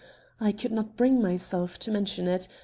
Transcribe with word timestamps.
I 0.39 0.51
could 0.51 0.71
not 0.71 0.97
bring 0.97 1.21
myself 1.21 1.77
to 1.77 1.91
mention 1.91 2.27
it. 2.27 2.47